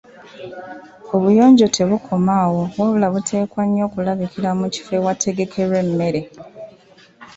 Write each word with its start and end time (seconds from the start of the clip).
Obuyonjo 1.15 1.65
tebukoma 1.75 2.31
awo 2.45 2.61
wabula 2.79 3.07
buteekwa 3.13 3.61
nnyo 3.65 3.83
okulabikira 3.87 4.49
mu 4.59 4.65
kifo 4.73 4.93
awategekerwa 5.01 5.77
emmere. 5.85 6.21